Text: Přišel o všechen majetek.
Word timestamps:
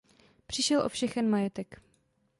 Přišel 0.47 0.81
o 0.85 0.89
všechen 0.89 1.29
majetek. 1.29 1.81